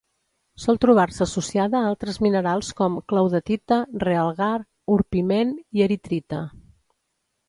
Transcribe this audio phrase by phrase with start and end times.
[0.61, 4.55] Sol trobar-se associada a altres minerals com: claudetita, realgar,
[4.95, 6.41] orpiment i eritrita.